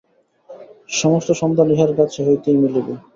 [0.93, 2.93] সমস্ত সন্ধান ইহার কাছ হইতেই মিলিবে।